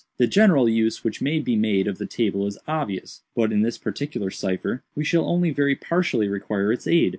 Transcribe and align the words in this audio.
The 0.17 0.25
general 0.25 0.67
use 0.67 1.03
which 1.03 1.21
may 1.21 1.37
be 1.37 1.55
made 1.55 1.85
of 1.87 1.99
the 1.99 2.07
table 2.07 2.47
is 2.47 2.57
obvious—but, 2.67 3.51
in 3.53 3.61
this 3.61 3.77
particular 3.77 4.31
cipher, 4.31 4.81
we 4.95 5.03
shall 5.03 5.25
only 5.25 5.51
very 5.51 5.75
partially 5.75 6.27
require 6.27 6.73
its 6.73 6.87
aid. 6.87 7.09